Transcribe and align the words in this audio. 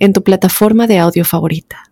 en 0.00 0.12
tu 0.12 0.22
plataforma 0.24 0.86
de 0.88 0.98
audio 0.98 1.24
favorita. 1.24 1.84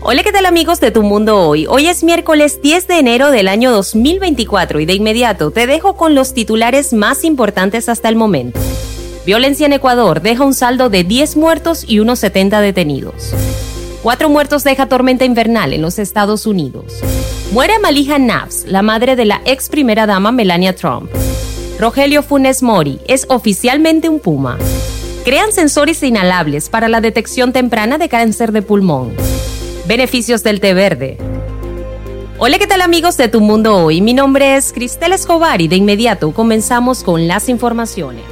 Hola, 0.00 0.22
¿qué 0.22 0.32
tal 0.32 0.46
amigos 0.46 0.80
de 0.80 0.90
Tu 0.90 1.02
Mundo 1.02 1.48
Hoy? 1.48 1.66
Hoy 1.66 1.86
es 1.86 2.02
miércoles 2.02 2.60
10 2.62 2.88
de 2.88 2.98
enero 2.98 3.30
del 3.30 3.46
año 3.46 3.70
2024 3.72 4.80
y 4.80 4.86
de 4.86 4.94
inmediato 4.94 5.50
te 5.50 5.66
dejo 5.66 5.96
con 5.96 6.14
los 6.14 6.34
titulares 6.34 6.92
más 6.92 7.24
importantes 7.24 7.88
hasta 7.88 8.08
el 8.08 8.16
momento. 8.16 8.58
Violencia 9.26 9.66
en 9.66 9.74
Ecuador 9.74 10.20
deja 10.20 10.44
un 10.44 10.54
saldo 10.54 10.88
de 10.88 11.04
10 11.04 11.36
muertos 11.36 11.84
y 11.86 12.00
unos 12.00 12.18
70 12.20 12.60
detenidos. 12.60 13.34
Cuatro 14.02 14.28
muertos 14.28 14.64
deja 14.64 14.86
tormenta 14.86 15.24
invernal 15.24 15.72
en 15.72 15.82
los 15.82 15.98
Estados 15.98 16.46
Unidos. 16.46 17.00
Muere 17.52 17.78
Malija 17.78 18.18
Navs, 18.18 18.64
la 18.66 18.82
madre 18.82 19.14
de 19.14 19.24
la 19.24 19.42
ex 19.44 19.68
primera 19.68 20.06
dama 20.06 20.32
Melania 20.32 20.74
Trump. 20.74 21.10
Rogelio 21.78 22.22
Funes 22.22 22.62
Mori 22.62 22.98
es 23.06 23.26
oficialmente 23.28 24.08
un 24.08 24.20
puma 24.20 24.58
crean 25.28 25.52
sensores 25.52 26.02
inhalables 26.02 26.70
para 26.70 26.88
la 26.88 27.02
detección 27.02 27.52
temprana 27.52 27.98
de 27.98 28.08
cáncer 28.08 28.50
de 28.50 28.62
pulmón. 28.62 29.12
Beneficios 29.86 30.42
del 30.42 30.58
té 30.58 30.72
verde. 30.72 31.18
Hola, 32.38 32.58
¿qué 32.58 32.66
tal 32.66 32.80
amigos 32.80 33.18
de 33.18 33.28
Tu 33.28 33.38
Mundo 33.42 33.76
Hoy? 33.76 34.00
Mi 34.00 34.14
nombre 34.14 34.56
es 34.56 34.72
Cristel 34.72 35.12
Escobar 35.12 35.60
y 35.60 35.68
de 35.68 35.76
inmediato 35.76 36.32
comenzamos 36.32 37.04
con 37.04 37.28
las 37.28 37.50
informaciones. 37.50 38.24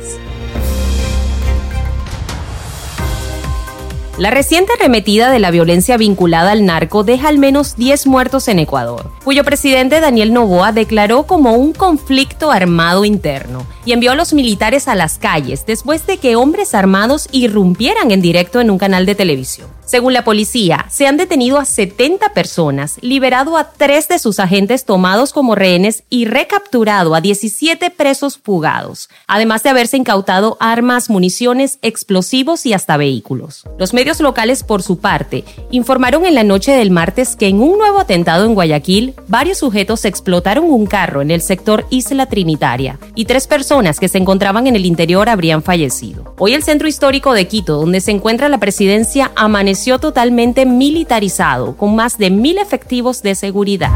La 4.19 4.31
reciente 4.31 4.73
arremetida 4.73 5.31
de 5.31 5.39
la 5.39 5.51
violencia 5.51 5.99
vinculada 5.99 6.53
al 6.53 6.65
narco 6.65 7.05
deja 7.05 7.29
al 7.29 7.37
menos 7.37 7.77
10 7.77 8.07
muertos 8.07 8.49
en 8.49 8.59
Ecuador, 8.59 9.11
cuyo 9.25 9.45
presidente 9.45 10.01
Daniel 10.01 10.33
Novoa 10.33 10.73
declaró 10.73 11.25
como 11.25 11.53
un 11.53 11.75
conflicto 11.75 12.51
armado 12.51 13.05
interno 13.05 13.67
y 13.85 13.93
envió 13.93 14.13
a 14.13 14.15
los 14.15 14.33
militares 14.33 14.89
a 14.89 14.95
las 14.95 15.19
calles 15.19 15.67
después 15.67 16.07
de 16.07 16.17
que 16.17 16.35
hombres 16.35 16.75
armados 16.75 17.29
irrumpieran 17.31 18.11
en 18.11 18.23
directo 18.23 18.63
en 18.63 18.71
un 18.71 18.79
canal 18.79 19.05
de 19.05 19.17
televisión. 19.17 19.69
Según 19.87 20.15
la 20.15 20.25
policía, 20.25 20.85
se 20.91 21.07
han 21.07 21.17
detenido 21.17 21.59
a 21.59 21.65
70 21.65 22.31
personas, 22.31 22.97
liberado 23.03 23.57
a 23.57 23.71
tres 23.71 24.09
de 24.09 24.19
sus 24.19 24.41
agentes 24.41 24.85
tomados 24.85 25.33
como 25.33 25.55
rehenes 25.55 26.03
y 26.11 26.25
recapturado 26.25 27.15
a 27.15 27.21
17 27.21 27.91
presos 27.91 28.37
fugados, 28.37 29.09
además 29.29 29.63
de 29.63 29.71
haberse 29.71 29.97
incautado 29.97 30.57
armas, 30.59 31.09
municiones, 31.09 31.79
explosivos 31.83 32.67
y 32.67 32.73
hasta 32.73 32.97
vehículos. 32.97 33.63
Los 33.79 33.95
medios 33.95 34.19
locales, 34.19 34.65
por 34.65 34.83
su 34.83 34.99
parte, 34.99 35.45
informaron 35.71 36.27
en 36.27 36.35
la 36.35 36.43
noche 36.43 36.73
del 36.73 36.91
martes 36.91 37.37
que 37.37 37.47
en 37.47 37.61
un 37.61 37.79
nuevo 37.79 38.01
atentado 38.01 38.45
en 38.45 38.55
Guayaquil, 38.55 39.15
varios 39.29 39.59
sujetos 39.59 40.05
explotaron 40.05 40.65
un 40.69 40.87
carro 40.87 41.23
en 41.23 41.31
el 41.31 41.43
sector 41.43 41.87
Isla 41.91 42.27
Trinitaria 42.27 42.99
y 43.15 43.27
tres 43.27 43.47
personas 43.47 44.01
que 44.01 44.09
se 44.09 44.19
encontraban 44.19 44.67
en 44.67 44.75
el 44.75 44.85
interior 44.85 45.29
habrían 45.29 45.63
fallecido. 45.63 46.35
Hoy 46.39 46.55
el 46.55 46.65
centro 46.65 46.89
histórico 46.89 47.35
de 47.35 47.47
Quito, 47.47 47.77
donde 47.77 48.01
se 48.01 48.11
encuentra 48.11 48.49
la 48.49 48.59
presidencia, 48.59 49.31
amaneció 49.37 49.76
totalmente 49.99 50.67
militarizado, 50.67 51.77
con 51.77 51.95
más 51.95 52.19
de 52.19 52.31
mil 52.31 52.59
efectivos 52.59 53.23
de 53.23 53.35
seguridad. 53.35 53.93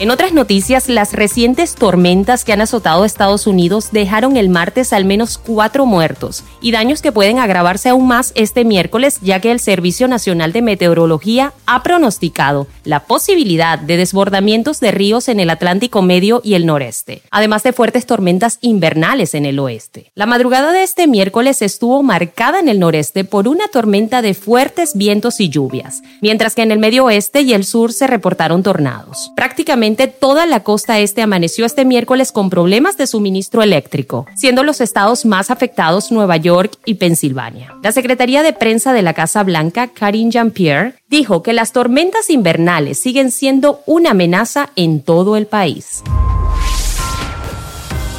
En 0.00 0.10
otras 0.10 0.32
noticias, 0.32 0.88
las 0.88 1.12
recientes 1.12 1.76
tormentas 1.76 2.44
que 2.44 2.52
han 2.52 2.60
azotado 2.60 3.04
Estados 3.04 3.46
Unidos 3.46 3.90
dejaron 3.92 4.36
el 4.36 4.48
martes 4.48 4.92
al 4.92 5.04
menos 5.04 5.38
cuatro 5.38 5.86
muertos 5.86 6.42
y 6.60 6.72
daños 6.72 7.00
que 7.00 7.12
pueden 7.12 7.38
agravarse 7.38 7.90
aún 7.90 8.08
más 8.08 8.32
este 8.34 8.64
miércoles 8.64 9.20
ya 9.22 9.38
que 9.38 9.52
el 9.52 9.60
Servicio 9.60 10.08
Nacional 10.08 10.52
de 10.52 10.62
Meteorología 10.62 11.52
ha 11.66 11.84
pronosticado 11.84 12.66
la 12.82 13.04
posibilidad 13.04 13.78
de 13.78 13.96
desbordamientos 13.96 14.80
de 14.80 14.90
ríos 14.90 15.28
en 15.28 15.38
el 15.38 15.48
Atlántico 15.48 16.02
Medio 16.02 16.40
y 16.42 16.54
el 16.54 16.66
noreste, 16.66 17.22
además 17.30 17.62
de 17.62 17.72
fuertes 17.72 18.04
tormentas 18.04 18.58
invernales 18.62 19.32
en 19.34 19.46
el 19.46 19.60
oeste. 19.60 20.10
La 20.16 20.26
madrugada 20.26 20.72
de 20.72 20.82
este 20.82 21.06
miércoles 21.06 21.62
estuvo 21.62 22.02
marcada 22.02 22.58
en 22.58 22.68
el 22.68 22.80
noreste 22.80 23.22
por 23.22 23.46
una 23.46 23.68
tormenta 23.68 24.22
de 24.22 24.34
fuertes 24.34 24.96
vientos 24.96 25.38
y 25.38 25.50
lluvias, 25.50 26.02
mientras 26.20 26.56
que 26.56 26.62
en 26.62 26.72
el 26.72 26.80
medio 26.80 27.04
oeste 27.04 27.42
y 27.42 27.52
el 27.52 27.64
sur 27.64 27.92
se 27.92 28.08
reportaron 28.08 28.64
tornados. 28.64 29.30
Prácticamente 29.36 29.83
toda 30.18 30.46
la 30.46 30.60
costa 30.60 30.98
este 30.98 31.20
amaneció 31.22 31.66
este 31.66 31.84
miércoles 31.84 32.32
con 32.32 32.48
problemas 32.48 32.96
de 32.96 33.06
suministro 33.06 33.62
eléctrico, 33.62 34.26
siendo 34.34 34.62
los 34.62 34.80
estados 34.80 35.26
más 35.26 35.50
afectados 35.50 36.10
Nueva 36.10 36.38
York 36.38 36.78
y 36.86 36.94
Pensilvania. 36.94 37.74
La 37.82 37.92
Secretaría 37.92 38.42
de 38.42 38.54
Prensa 38.54 38.92
de 38.94 39.02
la 39.02 39.12
Casa 39.12 39.42
Blanca, 39.42 39.88
Karine 39.88 40.30
Jean-Pierre, 40.30 40.94
dijo 41.08 41.42
que 41.42 41.52
las 41.52 41.72
tormentas 41.72 42.30
invernales 42.30 42.98
siguen 42.98 43.30
siendo 43.30 43.82
una 43.84 44.12
amenaza 44.12 44.70
en 44.74 45.02
todo 45.02 45.36
el 45.36 45.46
país. 45.46 46.02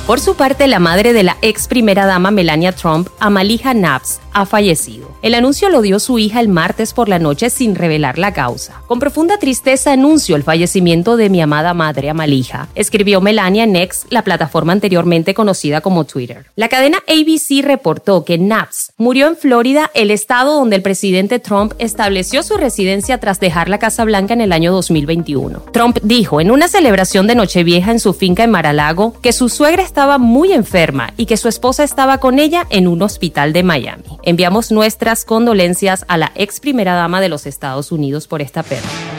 Por 0.07 0.19
su 0.19 0.35
parte, 0.35 0.67
la 0.67 0.77
madre 0.77 1.13
de 1.13 1.23
la 1.23 1.35
ex 1.41 1.67
primera 1.67 2.05
dama 2.05 2.29
Melania 2.29 2.73
Trump, 2.73 3.07
Amalija 3.19 3.73
Nabs, 3.73 4.19
ha 4.35 4.45
fallecido. 4.45 5.09
El 5.21 5.33
anuncio 5.33 5.69
lo 5.69 5.81
dio 5.81 5.99
su 5.99 6.19
hija 6.19 6.41
el 6.41 6.49
martes 6.49 6.93
por 6.93 7.07
la 7.07 7.19
noche 7.19 7.49
sin 7.49 7.73
revelar 7.73 8.19
la 8.19 8.33
causa. 8.33 8.81
Con 8.85 8.99
profunda 8.99 9.37
tristeza 9.37 9.93
anuncio 9.93 10.35
el 10.35 10.43
fallecimiento 10.43 11.15
de 11.15 11.29
mi 11.29 11.41
amada 11.41 11.73
madre 11.73 12.09
Amalija, 12.09 12.67
escribió 12.75 13.21
Melania 13.21 13.63
X, 13.63 14.07
la 14.09 14.23
plataforma 14.23 14.73
anteriormente 14.73 15.33
conocida 15.33 15.79
como 15.79 16.03
Twitter. 16.03 16.45
La 16.55 16.67
cadena 16.67 16.97
ABC 17.07 17.63
reportó 17.63 18.25
que 18.25 18.37
Nabs 18.37 18.91
murió 18.97 19.27
en 19.27 19.37
Florida, 19.37 19.89
el 19.93 20.11
estado 20.11 20.55
donde 20.55 20.75
el 20.75 20.81
presidente 20.81 21.39
Trump 21.39 21.73
estableció 21.79 22.43
su 22.43 22.57
residencia 22.57 23.19
tras 23.19 23.39
dejar 23.39 23.69
la 23.69 23.79
Casa 23.79 24.03
Blanca 24.03 24.33
en 24.33 24.41
el 24.41 24.51
año 24.51 24.73
2021. 24.73 25.63
Trump 25.71 25.97
dijo 26.03 26.41
en 26.41 26.51
una 26.51 26.67
celebración 26.67 27.25
de 27.25 27.35
Nochevieja 27.35 27.91
en 27.91 28.01
su 28.01 28.13
finca 28.13 28.43
en 28.43 28.51
Mar-a-Lago 28.51 29.15
que 29.21 29.31
su 29.31 29.47
suegra 29.47 29.81
estaba 29.81 30.17
muy 30.17 30.51
enferma 30.51 31.13
y 31.15 31.25
que 31.25 31.37
su 31.37 31.47
esposa 31.47 31.85
estaba 31.85 32.17
con 32.17 32.37
ella 32.37 32.67
en 32.69 32.89
un 32.89 33.01
hospital 33.01 33.53
de 33.53 33.63
Miami. 33.63 34.03
Enviamos 34.27 34.71
nuestras 34.71 35.23
condolencias 35.23 36.03
a 36.07 36.17
la 36.17 36.31
ex 36.33 36.59
primera 36.59 36.95
dama 36.95 37.21
de 37.21 37.29
los 37.29 37.45
Estados 37.45 37.91
Unidos 37.91 38.27
por 38.27 38.41
esta 38.41 38.63
pérdida. 38.63 39.14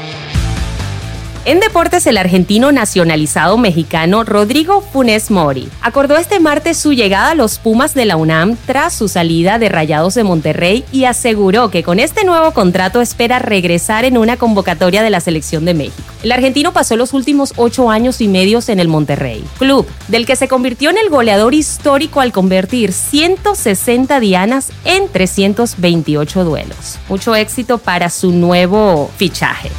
En 1.46 1.60
deportes, 1.60 2.08
el 2.08 2.18
argentino 2.18 2.72
nacionalizado 2.72 3.56
mexicano 3.56 4.24
Rodrigo 4.24 4.80
Funes 4.80 5.30
Mori 5.30 5.68
acordó 5.80 6.16
este 6.16 6.40
martes 6.40 6.76
su 6.76 6.92
llegada 6.92 7.30
a 7.30 7.34
los 7.36 7.60
Pumas 7.60 7.94
de 7.94 8.04
la 8.04 8.16
UNAM 8.16 8.56
tras 8.66 8.94
su 8.94 9.06
salida 9.06 9.60
de 9.60 9.68
Rayados 9.68 10.14
de 10.14 10.24
Monterrey 10.24 10.84
y 10.90 11.04
aseguró 11.04 11.70
que 11.70 11.84
con 11.84 12.00
este 12.00 12.24
nuevo 12.24 12.50
contrato 12.50 13.00
espera 13.00 13.38
regresar 13.38 14.04
en 14.04 14.18
una 14.18 14.36
convocatoria 14.36 15.04
de 15.04 15.10
la 15.10 15.20
selección 15.20 15.64
de 15.64 15.74
México. 15.74 16.12
El 16.24 16.32
argentino 16.32 16.72
pasó 16.72 16.96
los 16.96 17.12
últimos 17.12 17.52
ocho 17.54 17.92
años 17.92 18.20
y 18.20 18.26
medios 18.26 18.68
en 18.68 18.80
el 18.80 18.88
Monterrey, 18.88 19.44
club 19.60 19.86
del 20.08 20.26
que 20.26 20.34
se 20.34 20.48
convirtió 20.48 20.90
en 20.90 20.98
el 20.98 21.10
goleador 21.10 21.54
histórico 21.54 22.20
al 22.20 22.32
convertir 22.32 22.92
160 22.92 24.18
dianas 24.18 24.70
en 24.84 25.08
328 25.08 26.42
duelos. 26.42 26.98
Mucho 27.08 27.36
éxito 27.36 27.78
para 27.78 28.10
su 28.10 28.32
nuevo 28.32 29.12
fichaje. 29.16 29.70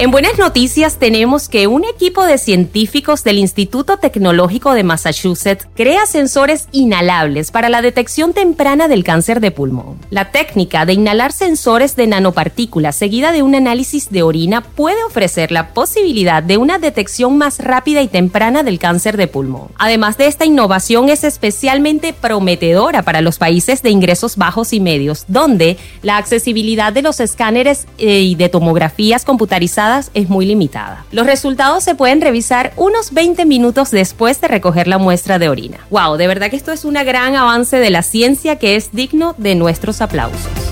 En 0.00 0.12
buenas 0.12 0.38
noticias 0.38 0.98
tenemos 1.00 1.48
que 1.48 1.66
un 1.66 1.82
equipo 1.84 2.24
de 2.24 2.38
científicos 2.38 3.24
del 3.24 3.36
Instituto 3.36 3.96
Tecnológico 3.96 4.72
de 4.72 4.84
Massachusetts 4.84 5.66
crea 5.74 6.06
sensores 6.06 6.68
inhalables 6.70 7.50
para 7.50 7.68
la 7.68 7.82
detección 7.82 8.32
temprana 8.32 8.86
del 8.86 9.02
cáncer 9.02 9.40
de 9.40 9.50
pulmón. 9.50 9.98
La 10.10 10.30
técnica 10.30 10.86
de 10.86 10.92
inhalar 10.92 11.32
sensores 11.32 11.96
de 11.96 12.06
nanopartículas 12.06 12.94
seguida 12.94 13.32
de 13.32 13.42
un 13.42 13.56
análisis 13.56 14.08
de 14.10 14.22
orina 14.22 14.60
puede 14.60 15.02
ofrecer 15.02 15.50
la 15.50 15.74
posibilidad 15.74 16.44
de 16.44 16.58
una 16.58 16.78
detección 16.78 17.36
más 17.36 17.58
rápida 17.58 18.00
y 18.00 18.06
temprana 18.06 18.62
del 18.62 18.78
cáncer 18.78 19.16
de 19.16 19.26
pulmón. 19.26 19.66
Además 19.78 20.16
de 20.16 20.28
esta 20.28 20.44
innovación 20.44 21.08
es 21.08 21.24
especialmente 21.24 22.12
prometedora 22.12 23.02
para 23.02 23.20
los 23.20 23.38
países 23.38 23.82
de 23.82 23.90
ingresos 23.90 24.36
bajos 24.36 24.72
y 24.72 24.78
medios, 24.78 25.24
donde 25.26 25.76
la 26.02 26.18
accesibilidad 26.18 26.92
de 26.92 27.02
los 27.02 27.18
escáneres 27.18 27.88
eh, 27.98 28.20
y 28.20 28.36
de 28.36 28.48
tomografías 28.48 29.24
computarizadas 29.24 29.87
es 30.14 30.28
muy 30.28 30.46
limitada. 30.46 31.04
Los 31.12 31.26
resultados 31.26 31.84
se 31.84 31.94
pueden 31.94 32.20
revisar 32.20 32.72
unos 32.76 33.12
20 33.12 33.44
minutos 33.46 33.90
después 33.90 34.40
de 34.40 34.48
recoger 34.48 34.86
la 34.86 34.98
muestra 34.98 35.38
de 35.38 35.48
orina. 35.48 35.78
¡Wow! 35.90 36.16
De 36.16 36.26
verdad 36.26 36.50
que 36.50 36.56
esto 36.56 36.72
es 36.72 36.84
un 36.84 36.94
gran 36.94 37.36
avance 37.36 37.78
de 37.78 37.90
la 37.90 38.02
ciencia 38.02 38.56
que 38.56 38.76
es 38.76 38.92
digno 38.92 39.34
de 39.38 39.54
nuestros 39.54 40.00
aplausos. 40.00 40.67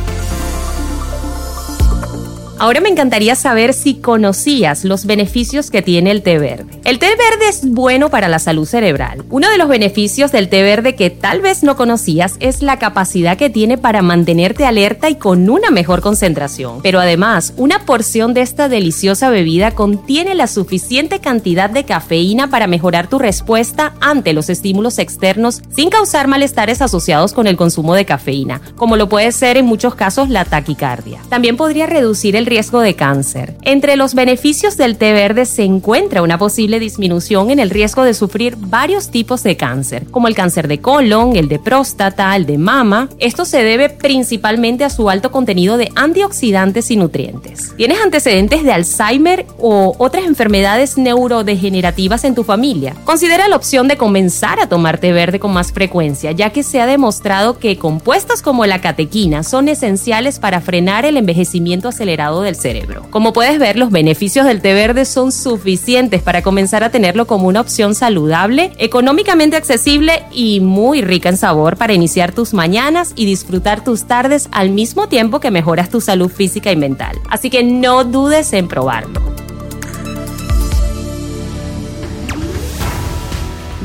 Ahora 2.59 2.81
me 2.81 2.89
encantaría 2.89 3.35
saber 3.35 3.75
si 3.75 3.97
conocías 3.97 4.85
los 4.85 5.05
beneficios 5.05 5.71
que 5.71 5.83
tiene 5.83 6.11
el 6.11 6.23
té 6.23 6.39
verde. 6.39 6.81
El 6.85 6.99
té 6.99 7.09
verde 7.09 7.51
es 7.51 7.71
bueno 7.71 8.09
para 8.09 8.29
la 8.29 8.39
salud 8.39 8.65
cerebral. 8.65 9.25
Uno 9.29 9.51
de 9.51 9.59
los 9.59 9.69
beneficios 9.69 10.33
del 10.33 10.49
té 10.49 10.63
verde 10.63 10.95
que 10.95 11.11
tal 11.11 11.43
vez 11.43 11.63
no 11.63 11.77
conocías 11.77 12.37
es 12.41 12.63
la 12.63 12.79
capacidad 12.79 13.37
que 13.37 13.51
tiene 13.51 13.77
para 13.77 14.01
mantenerte 14.01 14.65
alerta 14.65 15.11
y 15.11 15.17
con 15.17 15.51
una 15.51 15.71
mejor 15.71 16.01
concentración. 16.01 16.81
Pero 16.83 16.99
además, 16.99 17.53
una 17.59 17.85
porción 17.85 18.33
de 18.33 18.41
esta 18.41 18.71
deliciosa 18.71 19.29
bebida 19.29 19.73
contiene 19.73 20.35
la 20.35 20.47
suficiente 20.47 21.21
cantidad 21.21 21.69
de 21.69 21.85
cafeína 21.85 22.49
para 22.49 22.67
mejorar 22.67 23.07
tu 23.07 23.19
respuesta 23.19 23.93
ante 24.01 24.33
los 24.33 24.49
estímulos 24.49 24.99
externos 24.99 25.61
sin 25.75 25.91
causar 25.91 26.27
malestares 26.27 26.81
asociados 26.81 27.35
con 27.35 27.47
el 27.49 27.59
consumo 27.59 27.95
de 27.95 28.07
cafeína, 28.07 28.63
como 28.77 28.97
lo 28.97 29.11
puede 29.11 29.31
ser 29.33 29.59
en 29.59 29.67
muchos 29.67 29.95
casos 29.95 30.31
la 30.31 30.47
taquicardia. 30.47 31.21
También 31.29 31.59
podría 31.59 31.87
reducir 31.87 32.35
el 32.35 32.46
riesgo 32.47 32.81
de 32.81 32.95
cáncer. 32.95 33.55
Entre 33.63 33.97
los 33.97 34.15
beneficios 34.15 34.77
del 34.77 34.97
té 34.97 35.13
verde 35.13 35.45
se 35.47 35.65
encuentra 35.65 36.23
una 36.23 36.39
posible 36.39 36.81
disminución 36.81 37.51
en 37.51 37.59
el 37.59 37.71
riesgo 37.71 38.05
de 38.05 38.15
sufrir 38.15 38.57
varios 38.59 39.11
tipos 39.11 39.43
de 39.43 39.57
cáncer, 39.57 40.07
como 40.11 40.29
el 40.29 40.35
cáncer 40.35 40.69
de 40.69 40.81
colon, 40.81 41.37
el 41.37 41.49
de 41.49 41.59
próstata, 41.59 42.35
el 42.37 42.47
de 42.47 42.59
mama. 42.59 43.09
Esto 43.19 43.45
se 43.45 43.63
debe 43.63 43.89
principalmente 43.91 44.85
a 44.85 44.91
su 44.91 45.11
alto 45.11 45.31
contenido 45.31 45.77
de 45.77 45.91
antioxidantes 45.95 46.91
y 46.91 46.97
nutrientes. 46.97 47.75
¿Tienes 47.77 47.99
antecedentes 48.01 48.65
de 48.65 48.73
Alzheimer 48.73 49.47
o 49.59 49.95
otras 49.99 50.25
enfermedades 50.25 50.97
neurodegenerativas 50.97 52.25
en 52.25 52.35
tu 52.35 52.45
familia? 52.45 52.95
Considera 53.05 53.49
la 53.49 53.57
opción 53.57 53.89
de 53.89 53.97
comenzar 53.97 54.61
a 54.61 54.69
tomar 54.69 54.99
té 54.99 55.13
verde 55.13 55.41
con 55.41 55.53
más 55.53 55.73
frecuencia, 55.73 56.33
ya 56.33 56.51
que 56.51 56.63
se 56.63 56.81
ha 56.81 56.87
demostrado 56.87 57.59
que 57.59 57.79
compuestos 57.79 58.43
como 58.43 58.67
la 58.67 58.81
catequina 58.81 59.43
son 59.43 59.69
esenciales 59.69 60.39
para 60.39 60.61
frenar 60.61 61.05
el 61.05 61.17
envejecimiento 61.17 61.89
acelerado 61.89 62.36
del 62.43 62.57
cerebro. 62.57 63.07
Como 63.11 63.33
puedes 63.33 63.59
ver, 63.59 63.77
los 63.77 63.91
beneficios 63.91 64.47
del 64.47 64.61
té 64.61 64.75
verde 64.75 65.05
son 65.05 65.33
suficientes 65.33 66.23
para 66.23 66.43
comenzar 66.43 66.85
a 66.85 66.91
tenerlo 66.91 67.27
como 67.27 67.49
una 67.49 67.61
opción 67.61 67.95
saludable, 67.95 68.73
económicamente 68.79 69.57
accesible 69.57 70.25
y 70.33 70.61
muy 70.61 71.03
rica 71.03 71.29
en 71.29 71.37
sabor 71.37 71.77
para 71.77 71.93
iniciar 71.93 72.33
tus 72.33 72.55
mañanas 72.55 73.13
y 73.17 73.27
disfrutar 73.27 73.85
tus 73.85 74.05
tardes 74.05 74.49
al 74.53 74.71
mismo 74.71 75.09
tiempo 75.09 75.41
que 75.41 75.51
mejoras 75.51 75.91
tu 75.91 76.01
salud 76.01 76.31
física 76.31 76.73
y 76.73 76.77
mental. 76.77 77.17
Así 77.29 77.51
que 77.51 77.63
no 77.63 78.05
dudes 78.05 78.53
en 78.53 78.69
probarlo. 78.69 79.21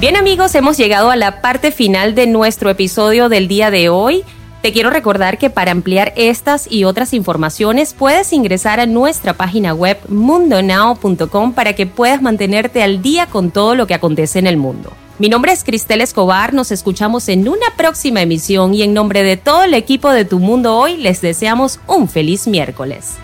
Bien 0.02 0.18
amigos, 0.18 0.56
hemos 0.56 0.78
llegado 0.78 1.12
a 1.12 1.16
la 1.16 1.42
parte 1.42 1.72
final 1.72 2.16
de 2.16 2.26
nuestro 2.26 2.72
episodio 2.72 3.30
del 3.30 3.48
día 3.48 3.70
de 3.70 3.90
hoy. 3.90 4.24
Te 4.62 4.72
quiero 4.72 4.92
recordar 4.92 5.40
que 5.40 5.50
para 5.50 5.72
ampliar 5.72 6.14
estas 6.16 6.72
y 6.72 6.84
otras 6.84 7.14
informaciones 7.16 7.96
puedes 7.96 8.32
ingresar 8.32 8.80
a 8.80 8.86
nuestra 8.86 9.34
página 9.34 9.74
web 9.74 9.98
mundonow.com 10.08 11.54
para 11.54 11.74
que 11.74 11.88
puedas 11.88 12.22
mantenerte 12.22 12.84
al 12.84 13.02
día 13.02 13.26
con 13.26 13.50
todo 13.50 13.74
lo 13.74 13.88
que 13.88 13.96
acontece 13.96 14.38
en 14.38 14.46
el 14.46 14.58
mundo. 14.58 14.94
Mi 15.18 15.30
nombre 15.30 15.52
es 15.52 15.64
Cristel 15.64 16.02
Escobar, 16.02 16.54
nos 16.54 16.72
escuchamos 16.72 17.28
en 17.28 17.50
una 17.50 17.76
próxima 17.76 18.22
emisión 18.22 18.76
y 18.76 18.84
en 18.84 18.94
nombre 18.94 19.24
de 19.24 19.36
todo 19.36 19.64
el 19.64 19.74
equipo 19.74 20.12
de 20.12 20.26
Tu 20.26 20.38
Mundo 20.38 20.78
Hoy 20.78 20.98
les 20.98 21.22
deseamos 21.22 21.80
un 21.88 22.08
feliz 22.08 22.48
miércoles. 22.48 23.16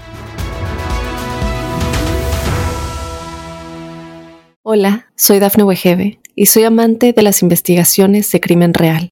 Hola, 4.64 5.08
soy 5.16 5.38
Dafne 5.38 5.64
Wegebe 5.64 6.20
y 6.36 6.48
soy 6.48 6.64
amante 6.64 7.14
de 7.14 7.22
las 7.22 7.44
investigaciones 7.44 8.32
de 8.32 8.42
crimen 8.42 8.74
real. 8.74 9.12